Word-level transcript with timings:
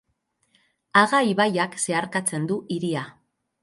Aga 1.03 1.21
ibaiak 1.33 1.79
zeharkatzen 1.85 2.53
du 2.53 2.63
hiria. 2.75 3.09